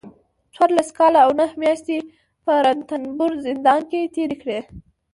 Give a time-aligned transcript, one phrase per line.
[0.55, 1.97] څلور کاله او نهه مياشتې
[2.43, 4.59] په رنتنبور زندان کې تېرې کړي